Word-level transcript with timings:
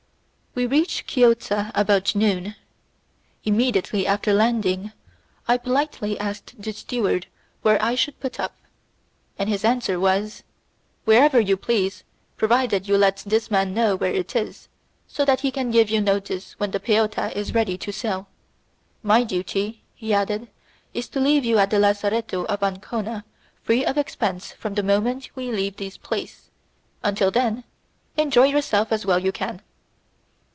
We 0.53 0.65
reached 0.65 1.07
Chiozza 1.07 1.71
about 1.73 2.13
noon. 2.13 2.55
Immediately 3.45 4.05
after 4.05 4.33
landing, 4.33 4.91
I 5.47 5.55
politely 5.55 6.19
asked 6.19 6.61
the 6.61 6.73
steward 6.73 7.27
where 7.61 7.81
I 7.81 7.95
should 7.95 8.19
put 8.19 8.37
up, 8.37 8.57
and 9.39 9.47
his 9.47 9.63
answer 9.63 9.97
was: 9.97 10.43
"Wherever 11.05 11.39
you 11.39 11.55
please, 11.55 12.03
provided 12.35 12.85
you 12.85 12.97
let 12.97 13.23
this 13.25 13.49
man 13.49 13.73
know 13.73 13.95
where 13.95 14.11
it 14.13 14.35
is, 14.35 14.67
so 15.07 15.23
that 15.23 15.39
he 15.39 15.51
can 15.51 15.71
give 15.71 15.89
you 15.89 16.01
notice 16.01 16.59
when 16.59 16.71
the 16.71 16.81
peotta 16.81 17.31
is 17.35 17.53
ready 17.53 17.77
to 17.77 17.93
sail. 17.93 18.27
My 19.01 19.23
duty," 19.23 19.83
he 19.95 20.13
added, 20.13 20.49
"is 20.93 21.07
to 21.15 21.21
leave 21.21 21.45
you 21.45 21.59
at 21.59 21.69
the 21.69 21.79
lazzaretto 21.79 22.43
of 22.47 22.61
Ancona 22.61 23.23
free 23.63 23.85
of 23.85 23.97
expense 23.97 24.51
from 24.51 24.73
the 24.73 24.83
moment 24.83 25.29
we 25.33 25.49
leave 25.49 25.77
this 25.77 25.95
place. 25.95 26.49
Until 27.05 27.31
then 27.31 27.63
enjoy 28.17 28.47
yourself 28.47 28.91
as 28.91 29.05
well 29.05 29.17
as 29.19 29.23
you 29.23 29.31
can." 29.31 29.61